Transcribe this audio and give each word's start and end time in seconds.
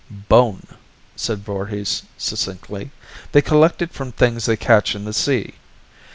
"Bone," 0.09 0.65
said 1.15 1.45
Voorhis 1.45 2.01
succinctly. 2.17 2.89
"They 3.33 3.43
collect 3.43 3.83
it 3.83 3.91
from 3.93 4.11
things 4.11 4.47
they 4.47 4.57
catch 4.57 4.95
in 4.95 5.05
the 5.05 5.13
sea. 5.13 5.53